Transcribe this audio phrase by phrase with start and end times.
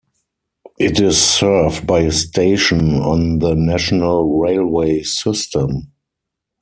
[0.79, 5.91] It is served by a station on the national railway system.